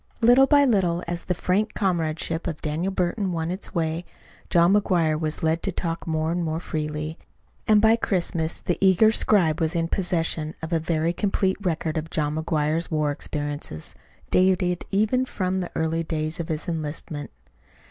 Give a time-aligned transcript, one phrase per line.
[0.19, 4.03] Little by little, as the frank comradeship of Daniel Burton won its way,
[4.49, 7.19] John McGuire was led to talk more and more freely;
[7.67, 12.09] and by Christmas the eager scribe was in possession of a very complete record of
[12.09, 13.93] John McGuire's war experiences,
[14.31, 17.29] dating even from the early days of his enlistment.